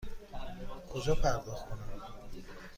کجا 0.89 1.15
پرداخت 1.15 1.65
کنم؟ 1.69 1.89